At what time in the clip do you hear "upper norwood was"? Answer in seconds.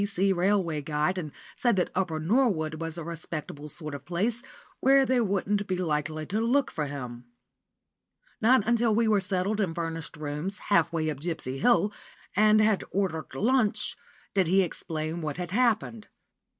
1.93-2.97